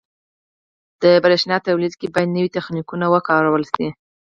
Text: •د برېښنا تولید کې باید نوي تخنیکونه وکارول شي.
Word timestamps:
•د 1.01 1.03
برېښنا 1.23 1.57
تولید 1.67 1.93
کې 1.99 2.07
باید 2.13 2.33
نوي 2.35 2.49
تخنیکونه 2.57 3.05
وکارول 3.13 3.63
شي. 3.73 3.87